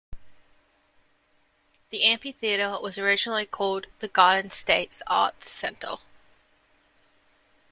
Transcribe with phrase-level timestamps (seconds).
[1.91, 5.97] The amphitheatre was originally called the Garden State Arts Center.